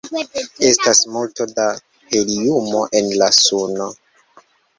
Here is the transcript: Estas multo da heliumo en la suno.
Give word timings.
Estas 0.69 1.01
multo 1.15 1.47
da 1.59 1.67
heliumo 2.15 2.83
en 3.03 3.13
la 3.23 3.29
suno. 3.43 3.93